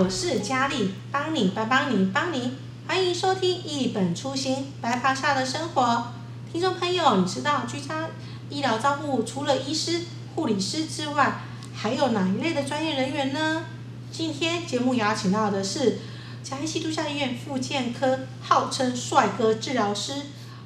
[0.00, 2.54] 我是佳丽，帮你帮帮你帮你，
[2.88, 6.06] 欢迎收听一本初心白发下的生活。
[6.50, 8.08] 听众朋友，你知道居家
[8.48, 11.42] 医疗照护除了医师、护理师之外，
[11.74, 13.66] 还有哪一类的专业人员呢？
[14.10, 15.98] 今天节目邀请到的是
[16.42, 20.14] 嘉义市基督教医院复健科号称帅哥治疗师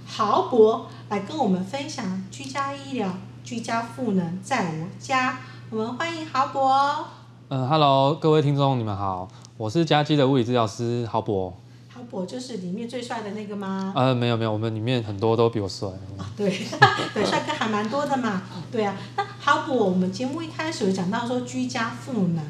[0.06, 5.40] 豪博，来跟我们分享居家医疗、居家赋能在我家。
[5.70, 7.08] 我们欢迎豪博。
[7.56, 11.54] 嗯哈喽，各位听众，你们好，我是佳基的物理治疗师豪博。
[11.88, 13.92] 豪博就是里面最帅的那个吗？
[13.94, 15.86] 呃，没有没有，我们里面很多都比我帅。
[15.88, 16.50] 哦、对，
[17.14, 18.42] 对，帅哥还蛮多的嘛。
[18.72, 22.44] 对啊，那豪博，我们节目一开始有讲到说居家赋能，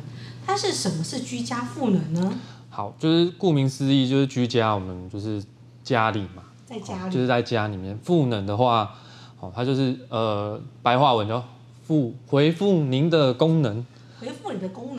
[0.46, 2.32] 它是什么是居家赋能呢？
[2.70, 5.44] 好，就是顾名思义，就是居家，我们就是
[5.82, 8.94] 家里嘛，在家里，就是在家里面赋能的话，
[9.38, 11.44] 哦，它就是呃白话文叫
[11.86, 13.84] 复回复您的功能。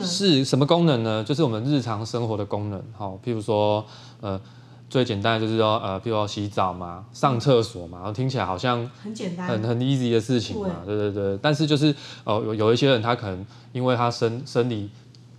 [0.04, 1.24] 是什么功能呢？
[1.24, 3.84] 就是我们日常生活的功能，好，譬如说，
[4.20, 4.40] 呃，
[4.88, 11.38] 最简单的就是说，呃，譬如说洗澡嘛，上厕所嘛，然后听起来好像很简单，很很 easy 的事情嘛，对对对。
[11.42, 11.94] 但是就是，
[12.24, 14.88] 哦，有有一些人他可能因为他生生理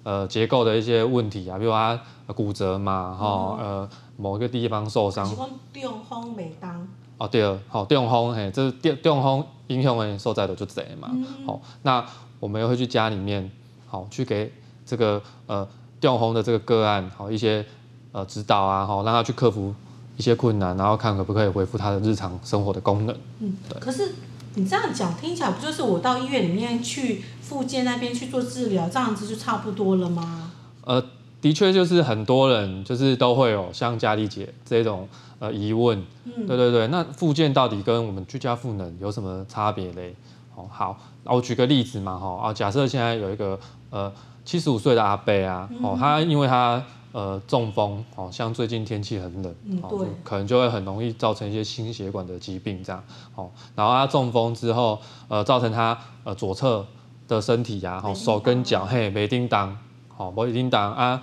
[0.04, 5.26] 呃结构的一些问题啊，比如说他骨折嘛，哈，呃，某一个地方受伤。
[5.72, 6.88] 电风没当。
[7.18, 11.10] 哦，对了，好，电风，嘿，这是电电风影响的受灾的就这嘛，
[11.46, 12.06] 好，那
[12.40, 13.50] 我们又会去家里面。
[13.88, 14.52] 好，去给
[14.86, 15.68] 这个呃
[16.00, 17.66] 掉红的这个个案，好一些
[18.12, 19.74] 呃指导啊，好让他去克服
[20.18, 23.16] 一些困难，然后看可不可以恢复他的日常生活的功能。
[23.40, 23.80] 嗯，对。
[23.80, 24.14] 可是
[24.56, 30.52] 你这样讲听起来不就是我到医院里面去复健那边去做治疗，这样子就差不多了吗？
[30.84, 31.04] 呃，
[31.42, 35.08] 的确就是很多人就是都会有像佳丽姐这种
[35.40, 36.04] 呃疑问。
[36.26, 36.88] 嗯，对对对。
[36.88, 40.16] 那复健到底跟我们居家赋能有什么差别嘞？
[40.56, 43.60] 哦，好，我举个例子嘛，哈啊，假设现在有一个。
[43.90, 44.12] 呃，
[44.44, 53.04] 七十五岁的阿伯啊，哦，他因为他呃中风，哦，像最近天气很冷，哦，可能就会很容易造成一些心血管的疾病这样，
[53.36, 56.86] 哦，然后他中风之后，呃，造成他呃左侧
[57.28, 59.78] 的身体呀，哦，手跟脚嘿没叮当，
[60.10, 61.22] 好没叮当啊，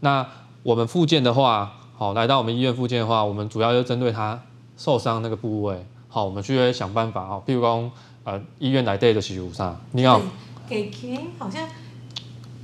[0.00, 0.26] 那
[0.62, 4.40] 我们复健的话，好，来到我们医院复健的话，我们主要就针对他
[4.76, 7.90] 受伤那个部位，好，我们去会想办法，哦，譬如说
[8.24, 10.20] 呃医院来对的是啥，你好，
[10.68, 11.66] 给钱好像。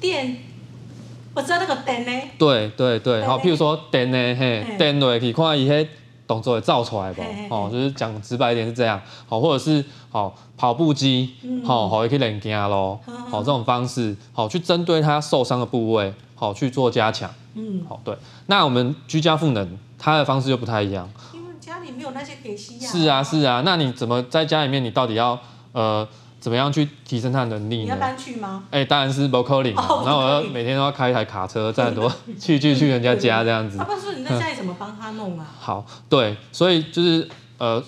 [0.00, 0.36] 电，
[1.34, 2.28] 我知道那个电呢。
[2.38, 5.86] 对对对，好，譬如说电呢，嘿，电落去看伊迄
[6.26, 7.22] 动作会造出来不？
[7.48, 11.34] 哦，就是讲直白一点是这样，好，或者是好跑步机，
[11.64, 17.30] 好，好可以练筋咯，好这种方式，好去针对他受伤的部位，好去做加强。
[17.54, 18.16] 嗯，好，对。
[18.46, 21.08] 那我们居家赋能，他的方式就不太一样。
[21.32, 22.90] 因为家里没有那些给息呀。
[22.90, 24.84] 是啊是啊，那你怎么在家里面？
[24.84, 25.38] 你到底要
[25.72, 26.06] 呃？
[26.46, 27.82] 怎么样去提升他的能力呢？
[27.82, 28.62] 你要搬去吗？
[28.70, 29.74] 哎、欸，当然是不可能。
[29.74, 32.08] 然后我要每天都要开一台卡车，载很多
[32.38, 33.76] 去去去 人家家这样子。
[33.76, 35.44] 他不是你在家里怎么帮他弄啊？
[35.58, 37.82] 好，对，所以就是呃，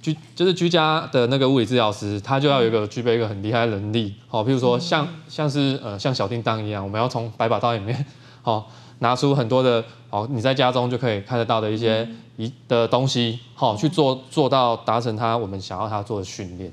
[0.00, 4.14] 居就是居家的那个物理治疗师，他就要有一个具备一个很厉害的能力。
[4.26, 8.06] 好，譬如说像像是呃像小叮当一样，我们要从百宝袋里面
[8.40, 8.70] 好
[9.00, 12.08] 拿出很多的好你在家中就可以看得到的一些
[12.38, 16.72] 一的东西，好去做做到达成他我们想要他做的训练。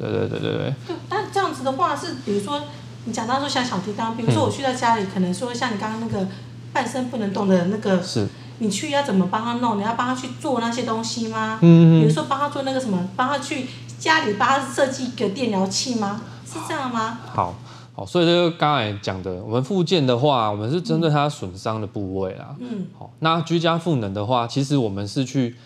[0.00, 0.74] 对对对对对。
[1.08, 2.60] 但这样子的话是，比如说
[3.04, 6.26] 你讲到说像小提纲，比如说我去到家里，可能说像你刚刚那个
[6.72, 8.26] 半身不能动的那个，是，
[8.58, 9.78] 你去要怎么帮他弄？
[9.78, 11.58] 你要帮他去做那些东西吗？
[11.62, 12.00] 嗯嗯。
[12.00, 13.66] 比如说帮他做那个什么，帮他去
[13.98, 16.20] 家里帮他设计一个电疗器吗？
[16.46, 17.18] 是这样吗？
[17.32, 17.54] 好，
[17.94, 22.54] 好，所以这个刚才讲的，我们复健的话，我们是针对他损伤的部位啦。
[22.58, 22.86] 嗯。
[22.98, 25.56] 好，那居家赋能的话，其实我们是去，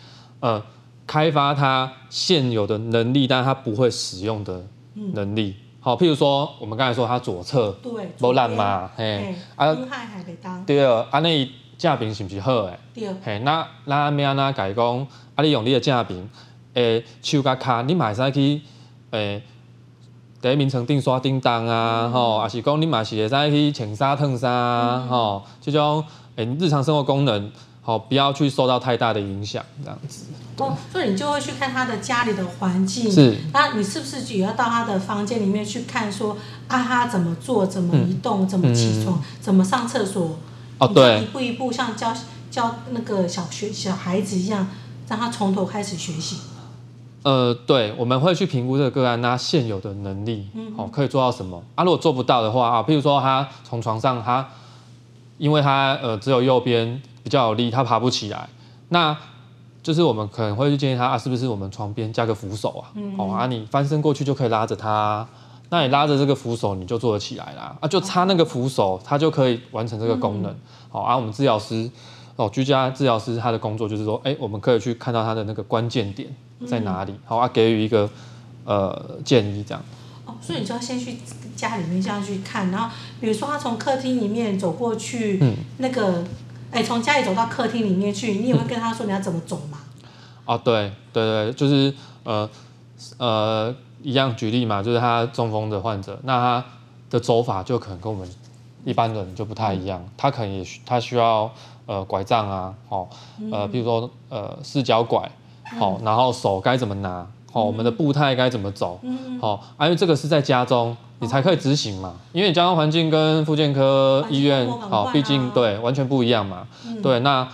[0.40, 0.62] 呃。
[1.06, 4.64] 开发它现有的能力，但是他不会使用的
[5.12, 5.54] 能力。
[5.80, 9.74] 好，譬如说我们刚才说它左侧对无力嘛，嘿，啊，
[10.66, 12.78] 对啊，啊，那正病是不是好诶？
[12.94, 16.26] 对，嘿，那那咩那改讲，啊，你用你的正病，
[16.72, 18.62] 诶，手甲卡，你嘛会使去，
[19.10, 19.42] 诶，
[20.40, 26.02] 第一名称定刷叮当啊，吼，啊是讲你嘛是会使去穿衫烫衫，吼，这种
[26.36, 27.52] 诶日常生活功能。
[27.86, 30.24] 好，不要去受到太大的影响，这样子。
[30.56, 33.12] 哦，所以你就会去看他的家里的环境。
[33.12, 33.36] 是。
[33.52, 36.34] 那你是不是也要到他的房间里面去看，说
[36.66, 40.38] 啊，他怎么做，怎么移动，嗯、怎么起床，嗯、怎么上厕所？
[40.78, 41.24] 哦，对。
[41.24, 42.14] 一步一步像教
[42.50, 44.66] 教那个小学小孩子一样，
[45.06, 46.38] 让他从头开始学习。
[47.22, 51.62] 呃，对，我们会去评估这个个案他现有的能力，嗯，好，可以做到什么？
[51.74, 54.48] 啊，如果做不到的话啊，譬如说他从床上他，
[55.36, 57.02] 因为他呃只有右边。
[57.24, 58.48] 比较有力，他爬不起来，
[58.90, 59.16] 那
[59.82, 62.92] 就是我们可能会去建议他啊，是不是我们床边加个扶手啊？
[62.94, 65.26] 嗯，哦啊，你翻身过去就可以拉着他，
[65.70, 67.76] 那你拉着这个扶手，你就做得起来啦。
[67.80, 70.52] 啊，就插那个扶手，它就可以完成这个功能。
[70.52, 70.60] 嗯、
[70.90, 71.90] 好，啊，我们治疗师
[72.36, 76.28] 哦，居家治疗师他的工作就是说，哎、欸，我们可以去看到他的那个关键点
[76.66, 78.08] 在哪里，嗯、好啊，给予一个
[78.64, 79.82] 呃建议这样。
[80.26, 81.18] 哦，所以你就要先去
[81.54, 82.88] 家里面这样去看，然后
[83.20, 86.24] 比如说他从客厅里面走过去，嗯、那个，
[86.74, 89.78] 哎、欸，从家里走到客厅里面去，你也会跟他说你要怎么走吗？
[90.44, 91.94] 哦， 对对对，就是
[92.24, 92.50] 呃
[93.16, 93.72] 呃，
[94.02, 96.64] 一样举例嘛，就是他中风的患者，那他
[97.10, 98.28] 的走法就可能跟我们
[98.84, 101.48] 一般人就不太一样，嗯、他可能也需他需要
[101.86, 103.08] 呃拐杖啊，哦，
[103.52, 105.30] 呃，比如说呃四脚拐，
[105.78, 107.24] 好、哦，然后手该怎么拿，
[107.54, 109.00] 好、哦，我们的步态该怎么走，
[109.40, 117.46] 好、哦，啊，因为这个是在家中你才可以执行嘛，因为你家中环境跟复健科医院，好，毕竟对完全不一样嘛，嗯、对，那。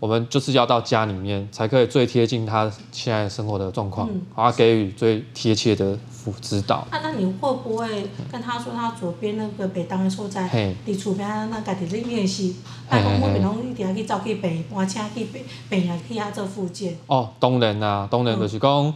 [0.00, 6.86] 我们就是要到家里面，才可以最贴近他现在生活的状况，嗯、然后给予最贴切的辅指导。
[6.90, 12.56] 啊，那你会不会跟他说，他左边那个北当的所在，你厝边那家己在练习，
[12.86, 16.98] 啊，讲我边拢一定要去走去北，我请去北北啊去遐做复健。
[17.06, 18.92] 哦，当然啦，当然就是讲，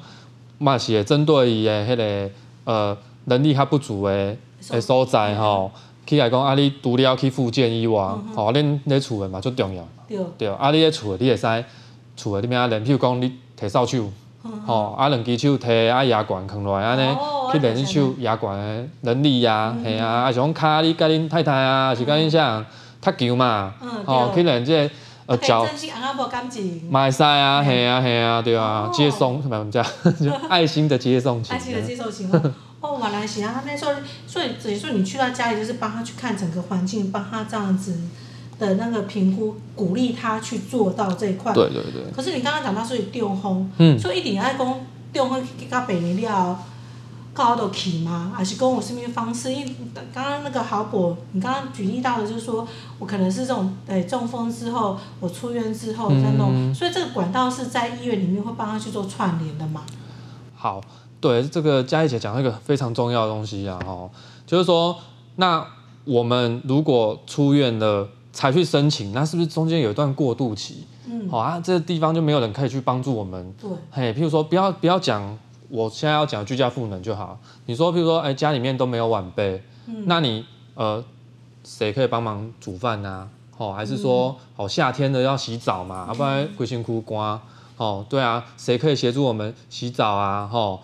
[0.58, 2.30] 嘛、嗯、是会针对伊的迄个
[2.64, 4.36] 呃能力较不足的
[4.70, 5.70] 的所在吼，
[6.06, 8.02] 去来讲啊，你除了去复健以外，
[8.34, 9.86] 吼、嗯，恁咧厝的嘛最重要。
[10.08, 11.64] 对，对，啊，你咧厝的，你会使
[12.16, 14.10] 厝的你咩啊练，譬如讲你摕扫帚，
[14.66, 17.16] 吼，啊两只手摕啊牙管扛落来，安尼
[17.52, 22.64] 去练你手牙管的能力呀，系啊，啊像骹你甲恁太太啊，是甲恁啥
[23.00, 23.74] 踢球嘛，
[24.06, 24.90] 吼，去练这
[25.28, 25.64] 呃交，
[26.90, 29.80] 嘛会使啊，系啊，系啊，对啊，接送什么我们 就
[30.48, 32.28] 爱心的接送情，爱心的接送情
[32.80, 33.92] 哦，原来是啊，那时候，
[34.26, 37.94] 所以等于说你去到家里就是帮他去看整个环境，帮他这样子。
[38.58, 41.52] 的那个评估，鼓励他去做到这一块。
[41.52, 42.02] 对对对。
[42.12, 46.58] 可是你刚刚讲到是中风，嗯，所以一定要讲中风到病理了，
[47.38, 48.32] 高到起吗？
[48.34, 49.52] 还是跟我什么方式？
[49.52, 49.74] 因为
[50.12, 52.66] 刚刚那个郝博，你刚刚举例到的，就是说
[52.98, 59.84] 我可能是这种，诶，中风之后，我出院之后再弄，嗯、所以这个管道是在医院里面会帮他去做串联的嘛？
[60.56, 60.80] 好，
[61.20, 64.10] 对，这个佳义姐讲了一个非常重要的东西啊，哦，
[64.44, 64.96] 就是说，
[65.36, 65.64] 那
[66.04, 68.08] 我们如果出院了。
[68.30, 70.84] 才去申请，那是不是中间有一段过渡期？
[71.06, 73.52] 嗯，好啊，这个地方就没有人可以去帮助我们。
[73.60, 75.36] 对，嘿，譬如说，不要不要讲，
[75.68, 77.38] 我现在要讲居家赋能就好。
[77.66, 80.44] 你说，譬如说，哎，家里面都没有晚辈，嗯，那你
[80.74, 81.04] 呃，
[81.64, 83.28] 谁可以帮忙煮饭啊？
[83.56, 87.40] 哦，还是说，哦，夏天的要洗澡嘛，要不然鬼辛苦瓜。
[87.76, 90.48] 哦，对啊，谁可以协助我们洗澡啊？
[90.52, 90.80] 哦，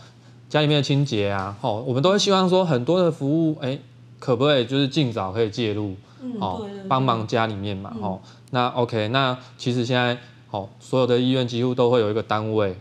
[0.48, 3.78] 家里面的清洁啊，哦，我们都会希望说很多的服务，哎，
[4.18, 5.94] 可不可以就是尽早可以介入？
[6.40, 8.18] 哦，帮忙家里面嘛，哦，
[8.50, 10.16] 那 OK，那其实现在，
[10.50, 12.74] 哦，所有的医院几乎都会有一个单位，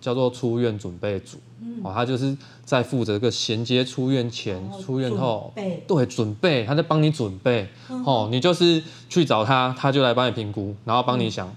[0.00, 1.36] 叫做出院准备组，
[1.82, 5.52] 哦，他就是在负责一个衔接出院前、出院后，
[5.86, 7.68] 对，准备，他在帮你准备，
[8.04, 11.54] 哦，你就是去找他，他就来帮你评估，然后帮你想，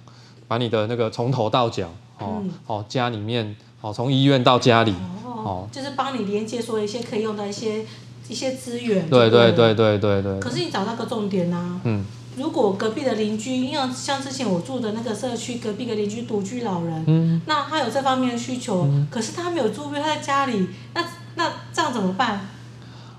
[0.48, 4.94] 把你的那个从头到脚，哦，哦，家里面，哦，从医院到家里，
[5.26, 7.86] 哦，就是帮你连接说一些可以用的一些。
[8.30, 10.40] 一些资源，对对对对对对。
[10.40, 12.06] 可是你找到个重点呐、啊，嗯，
[12.36, 21.04] 如果隔壁的邻居，因为像之前我住的那个社区，隔壁的邻居独居老人，嗯，那他有这方面的需求，嗯、可是他没有住院，他在家里，那
[21.36, 22.48] 那这样怎么办？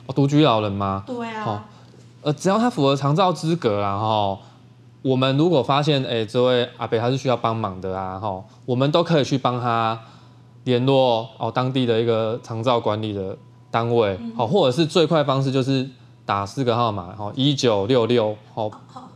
[0.06, 1.04] 哦，独居老人吗？
[1.06, 1.44] 对啊。
[1.44, 1.64] 好
[2.22, 4.38] 呃，只要他符合长照资格啊，哈，
[5.02, 9.98] 我们如果发现，哎、欸，这位阿伯他是需要帮忙的啊，哈，我们都可以去帮他
[10.64, 13.36] 联络哦，当地的一个长照管理的。
[13.72, 15.88] 单位好，或者是最快方式就是
[16.24, 18.70] 打四个号码，好，一九六六，好，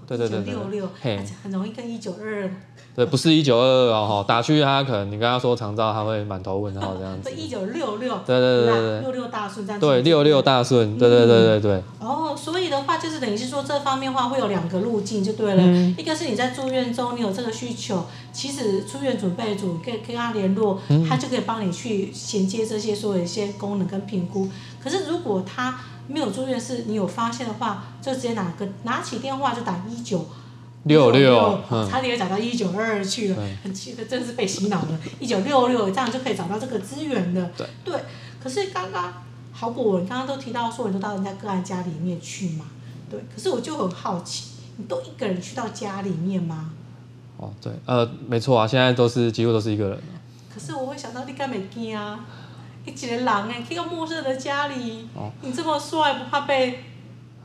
[0.06, 2.50] 对对对对，六六，嘿，很容易跟一九二二。
[2.96, 7.28] 对，不是一九二二哦，打去他可能你跟他说长照，他会满头问号这样子。
[7.34, 9.84] 一九六六，对对对对六六大顺这样子。
[9.84, 11.82] 对，六六大顺，对对对对对。
[11.98, 15.62] 哦，所以的话就是等于是说这方面的话会有两个路径就对了，
[15.98, 24.48] 一个是你在住院中你有这个需求，其实出院准备组可以跟他联络，他就可以帮你去衔接这些所有一些功能跟评估。
[24.80, 30.26] 可是如果他没有住院，是你有发现的话，就直接拿个拿起电话就打一九。
[30.84, 31.58] 六六，
[31.90, 35.00] 差点找到一九二二去了，很气的，真是被洗脑了。
[35.18, 37.50] 一九六六这样就可以找到这个资源的。
[37.56, 38.00] 对，对。
[38.38, 39.14] 可是刚刚
[39.50, 42.66] 好果，你刚刚都提到说你都到人家个案家里面去嘛？
[43.10, 43.18] 对。
[43.34, 46.72] 可是我就很好奇，你都一个人去到家里面吗？
[47.38, 49.98] 哦，对，呃，没错啊，现在都是几乎都是一个人。
[50.54, 52.26] 可是我会想到你干没惊啊？
[52.84, 56.80] 一个人哎，去到陌生人的家里，哦、你这么帅，不怕被？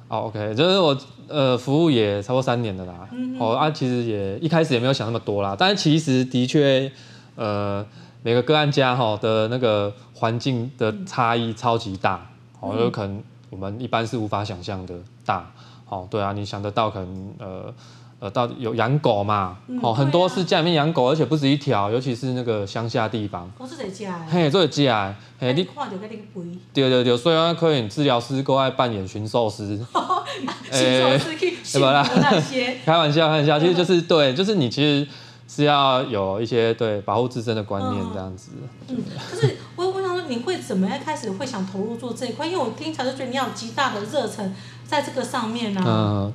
[0.08, 3.08] 哦，OK，就是我呃服务也超过三年的啦。
[3.12, 3.38] 嗯。
[3.40, 6.92] 哦啊，其实也一开始也没有想那么多啦，但是其实的确，
[7.36, 7.86] 呃，
[8.22, 12.30] 每个个案家哈的那个环境的差异超级大。
[12.60, 15.52] 好，有可能我们一般是无法想象的大，
[15.88, 17.74] 哦，对啊，你想得到可能呃。
[18.20, 19.58] 呃，到底有养狗嘛？
[19.68, 23.50] 嗯、哦，很多是家里面养狗，而且不止一条，尤其是那个乡下地方。
[23.58, 24.26] 都是在家。
[24.30, 25.16] 嘿，都在家。
[25.40, 26.60] 嘿，你看到那个肥。
[26.74, 29.80] 对对对，所以可以治疗师过来扮演驯兽师。
[30.70, 32.78] 驯兽师可以驯 那些。
[32.84, 35.08] 开玩笑，开玩笑，其实就是对，就是你其实
[35.48, 38.52] 是要有一些对保护自身的观念这样子。
[38.90, 38.98] 嗯，
[39.32, 42.46] 可是我我想说，你会怎么样开始会想投入做这一块？
[42.46, 44.54] 因为我听起来就觉得你有极大的热忱
[44.86, 45.86] 在这个上面呢、啊。
[45.88, 46.34] 嗯。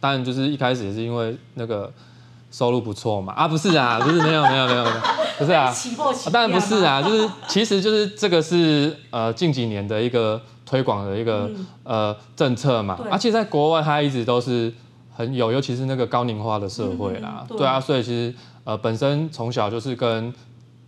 [0.00, 1.92] 当然，就是一开始也是因为那个
[2.50, 4.96] 收入不错嘛，啊，不是啊，不是没有没有没有没有，
[5.38, 5.74] 不是啊，
[6.32, 14.72] 当然不是啊，就是其实就是这个是呃近几年的一个推广的一个、嗯、呃政策嘛，而且在国外它一直都是
[15.14, 20.32] 很有，尤其是那个高龄化的社会啦，嗯、对，对啊，所以其实呃本身从小就是跟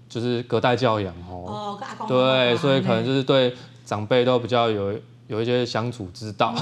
[0.08, 4.94] 就是隔代教养哦，哦对，所以可能就是对长辈都比较有。
[5.30, 6.52] 有一些相处之道，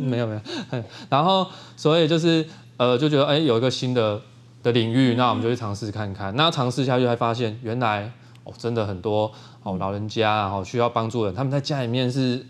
[0.00, 0.40] 没 有没有，
[1.10, 2.44] 然后所以就是
[2.78, 4.18] 呃就觉得哎、欸、有一个新的
[4.62, 6.34] 的领域，那我们就去尝试看看。
[6.34, 8.10] 那尝试下去，才发现原来
[8.44, 9.30] 哦真的很多
[9.62, 12.44] 哦老人家然后需要帮助的人，他们在家里面是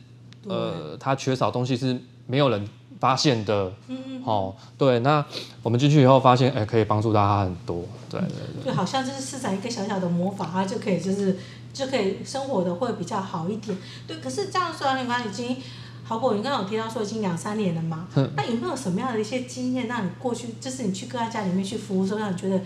[0.47, 2.65] 呃他缺少东西是没有人
[3.05, 5.23] 发现的，嗯哦对，那
[5.63, 11.37] 我们进去以后发现哎、欸、可以帮助到他很多，对对对，就好像就是施展一个小小的魔法，他就可以就是。
[11.75, 14.19] 就可以生活的会比较好一点，对。
[14.19, 15.57] 可是这样说来，你看已经
[16.05, 18.07] 好过，你刚刚有提到说已经两三年了嘛？
[18.37, 22.61] 那有没有什么样的一些经验，让你过去就是你去个案家里面去服务时候，让你觉得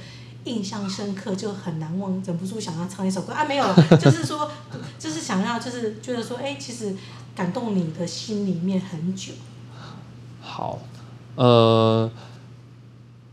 [0.45, 3.47] 印象深刻，就很难忘，忍不住想要唱一首歌啊？
[3.47, 4.51] 没有了， 就是说，
[4.99, 6.95] 就是想要，就是觉得说，哎，其实
[7.35, 9.33] 感动你的心里面很久。
[10.59, 10.77] 好，
[11.37, 12.11] 呃，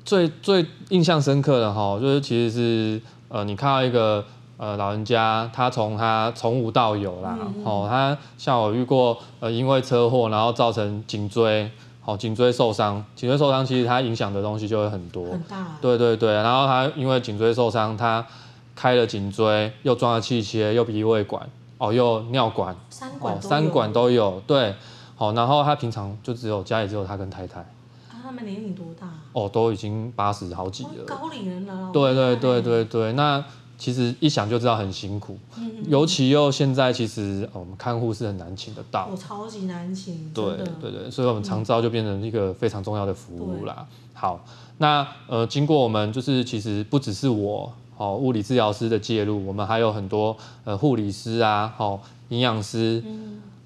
[0.04, 4.24] 最最印象深刻的哈，就是其实是呃，你看到一个。
[4.58, 18.26] 呃，老人家他从他从无到有啦，哦，他像我遇过，呃，因为车祸然后造成颈椎，好、哦，颈椎受伤，颈椎受伤其实它影响的东西就会很多，很大，对对对，然后他因为颈椎受伤，他
[18.74, 21.46] 开了颈椎，又装了气切，又鼻胃管，
[21.78, 24.74] 哦，又尿管，三管、哦、三管都有，对，
[25.16, 29.10] 好、哦，然后他平常就只有家里只有他跟太太，啊，他们年龄多大？
[29.34, 33.44] 哦，都已经八十好几了，高龄人了，对对对对对，那。
[33.78, 35.70] 其实一想就知道很辛苦，嗯。
[35.80, 43.86] 嗯，尤其又现在其实我们看护是很难请得到，我超级难请，对对对，所以我们长照就变成一个非常重要的服务啦。
[44.14, 44.40] 好，
[44.78, 53.04] 那呃经过我们就是其实不只是我哦物理治疗师的介入，我们还有很多呃护理师啊，好营养师，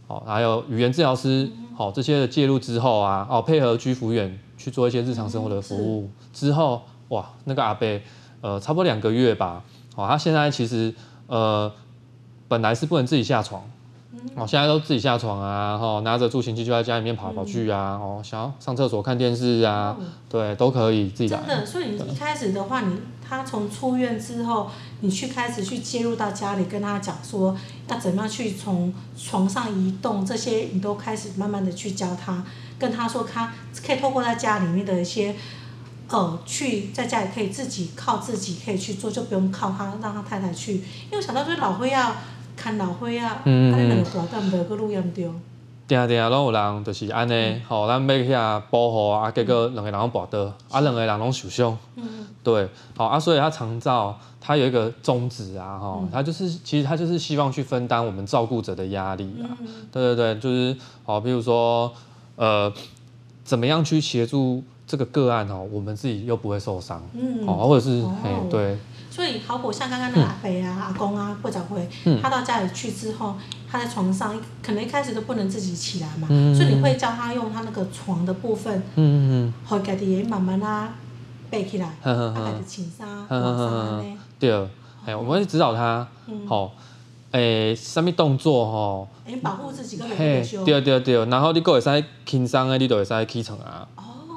[0.10, 7.86] 好还有语言治疗师，好这些的介入之后啊，哦配合居服员去做一些日常生活的服务之后，哇那个阿伯
[8.42, 9.64] 呃差不多两个月吧。
[9.96, 10.92] 哦，他现在其实
[11.28, 11.72] 呃，
[12.48, 13.62] 本来是不能自己下床，
[14.36, 19.96] 哦，现在都自己下床啊，哈，拿着助行器就在家里面跑跑去啊，哦，想要上厕所看电视啊，
[20.28, 21.40] 对，都可以自己来。
[21.40, 22.98] 真的，所以你一开始的话，你
[23.28, 27.56] 他从出院之后，你去开始去介入到家里，跟他讲说
[27.88, 32.44] 要怎么样去从床上移动，这些你都开始慢慢的去教他，
[32.80, 33.54] 跟他说他
[33.86, 35.36] 可以透过在家里面的一些。
[36.12, 40.74] 呃，去在家里可以自己靠自己可以去做，就不用靠他，让他太太去。
[40.74, 42.16] 因为我想到就是老岁仔
[42.60, 45.30] 看老岁仔，嗯嗯，两个大担个路也唔对。
[45.88, 51.78] 定定拢有人就是安尼，吼、嗯，咱要遐保护啊，结果两个人拢跋倒，啊，两个人拢受伤。
[51.96, 52.04] 嗯。
[52.44, 59.48] 对，好啊，所以他长照他有一个宗旨啊，哈，他就是其实他就是希望去分担我们照顾者的压力啊。
[59.62, 59.68] 嗯。
[59.92, 60.76] 对对对，就是
[61.06, 61.92] 好，比如说
[62.36, 62.72] 呃，
[63.44, 64.62] 怎么样去协助。
[64.90, 68.76] 这个个案哦，我们自己又不会受伤，嗯，哦，或者是，哎、哦，对，
[69.10, 71.88] 所以好比像刚刚那个阿伯啊、嗯、阿公啊、或者会，
[72.22, 73.36] 他到家里去之后，
[73.70, 80.94] 他在床上可能一开始都不能自己起来嘛，嗯、所以你会教他用他那个床的部分，嗯嗯嗯，好，家己慢慢啊
[81.50, 84.70] 背起来，嗯嗯嗯，啊，开始穿衫，换衫呢，对，
[85.06, 86.08] 哎，我们会指导他，
[86.48, 86.72] 好、
[87.32, 93.88] 嗯，诶，什么动作吼，诶，保护自己跟人家对对对，然后你阁会使轻松的，你就会使起床啊。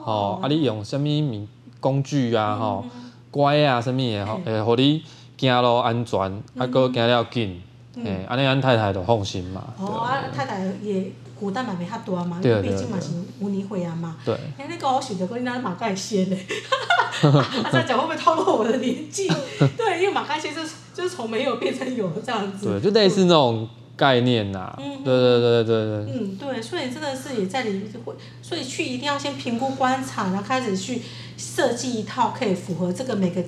[0.04, 1.46] 哦，啊，你用什么物
[1.78, 2.56] 工具啊？
[2.56, 5.02] 吼、嗯，拐啊，什么的吼，会互你
[5.38, 6.20] 行路安全，
[6.56, 7.60] 啊，搁行了紧，
[7.96, 9.64] 哎，安尼咱太太就放心嘛。
[9.78, 11.10] 哦，啊，太太也
[11.40, 13.08] 负担嘛袂遐大嘛，因为毕竟嘛是
[13.40, 14.16] 有年岁啊嘛。
[14.24, 14.34] 对。
[14.58, 16.36] 哎，你讲我想着讲你那马盖先嘞，
[17.26, 19.26] 啊，这样讲会不会透露我的年纪？
[19.76, 22.66] 对，因为马盖先就是就是从没有变成有这样子。
[22.66, 23.66] 对，就类似那种。
[24.02, 26.12] 概念呐、啊，嗯，对对对对对。
[26.12, 31.02] 嗯，对，所以真的是也在里面会，所以去一定要先评估观察，然后开始去
[31.36, 33.40] 设计一套可以符合这个每个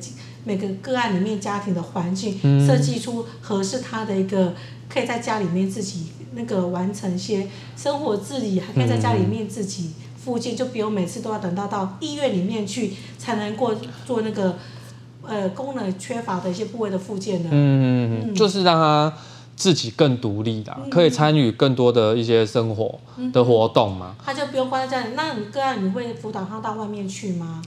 [0.44, 4.54] 每个个案里面家庭的环境，设计、嗯、出合适他的一个
[4.88, 13.74] 可以在家里面自己那个完成一些生活自理，还可以在家里面自己复健，就不用每次都要等到到医院里面去才能过
[14.06, 14.56] 做那个
[15.26, 17.48] 呃功能缺乏的一些部位的附件呢。
[17.50, 19.12] 嗯嗯，就是让他
[19.56, 22.98] 自己更独立啦，可以参与更多的一些生活
[23.32, 24.14] 的活动嘛。
[24.24, 25.14] 他就不用关在家里。
[25.14, 27.62] 那你个案你会辅导他到外面去吗？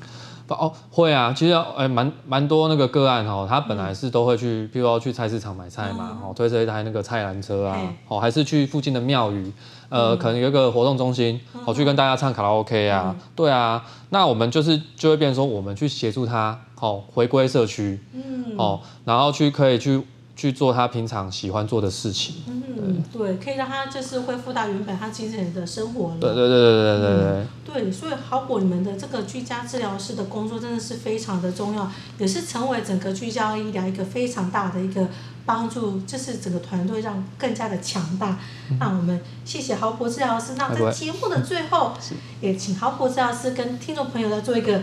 [0.50, 7.77] 哦，会啊，其实哎，蛮蛮多那个个案哦，他本来是都会去，譬如说去菜市场买菜嘛，哦，推着一台那个菜篮车啊，
[8.08, 9.51] 哦，还是去附近的庙宇，
[9.89, 20.01] 呃，可能有一个活动中心，哦，去跟大家唱卡拉 OK 啊，对啊，那我们就是就会变成说，我们去协助他，哦，回归社区，嗯，哦，然后去可以去。
[20.38, 26.17] 去做他平常喜欢做的事情，嗯，对，可以让他就是恢复到原本他精神的生活了。
[26.22, 27.48] 对对对对对对对、嗯。
[27.65, 35.08] 对，所以好果你们的这个居家治疗师的工作真的是非常的重要，也是成为整个居家医疗一个非常大的一个
[35.44, 38.38] 帮助，就是整个团队让更加的强大。
[38.79, 40.53] 那、嗯、我们谢谢豪博治疗师。
[40.56, 41.94] 那在节目的最后，
[42.41, 44.82] 也请豪博治疗师跟听众朋友来做一个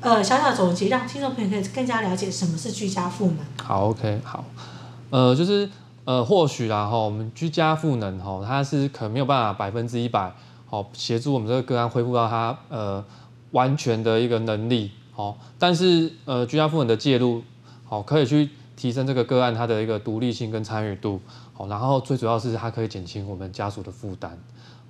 [0.00, 3.38] 呃小小总结，让听众朋友可以更加了解什么是居家复能。
[3.60, 4.44] 好，OK，好。
[5.10, 5.68] 呃，就是
[6.04, 10.32] 呃，或许啦哈，我们居家赋能哈，它是可能没有办法百分之一百
[10.66, 13.04] 好协助我们这个个案恢复到它呃
[13.52, 17.42] 完全的一个能力好，但是呃，居家赋能的介入
[17.84, 21.20] 好，可以去提升这个个案它的一个独立性跟参与度
[21.52, 24.38] 好，然后最主要是它可以减轻我们家属的负担。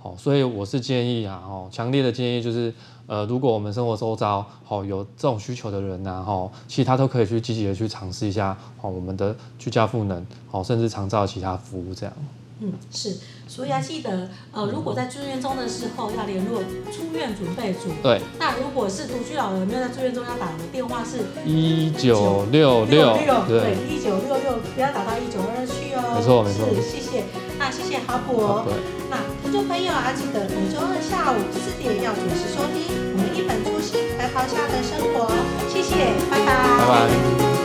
[0.04, 2.72] 哦，所以我是建议啊，哦，强烈的建议就是，
[3.06, 12.14] 呃，如果我们生活周遭，哦，有这种需求的人呐，哦，其实他都可以去积极的去尝试一下，哦，我们的居家赋能，哦，甚至长照其他服务这样。
[12.60, 13.16] 嗯，是，
[13.48, 17.88] 所以要记得，呃，如果在住院中的时候要联络出院准备组。
[18.02, 18.20] 对。
[18.38, 21.24] 那如果是独居老人没有在住院中要打的电话是？
[21.44, 23.16] 一九六六。
[23.48, 26.14] 对，一九六六，不要打到一九二二去哦。
[26.14, 26.68] 没错没错。
[26.80, 27.24] 是，谢谢。
[27.58, 28.62] 那谢谢郝柏。
[28.64, 28.74] 对。
[29.10, 35.30] 那听众朋友啊，记得每周二下午四点要准时收听我们一本初心白袍下的生活。
[35.68, 35.94] 谢谢，
[36.28, 37.63] 拜拜。